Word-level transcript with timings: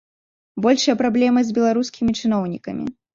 Большая 0.65 0.95
праблема 1.01 1.43
з 1.49 1.53
беларускімі 1.57 2.17
чыноўнікамі. 2.23 2.87